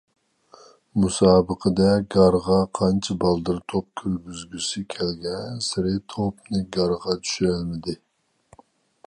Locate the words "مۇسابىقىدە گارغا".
1.01-2.57